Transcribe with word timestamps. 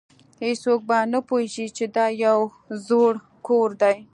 هیڅوک 0.45 0.79
به 0.89 0.97
نه 1.11 1.19
پوهیږي 1.27 1.67
چې 1.77 1.85
دا 1.95 2.05
یو 2.25 2.39
زوړ 2.85 3.13
کور 3.47 3.69
دی 3.81 3.95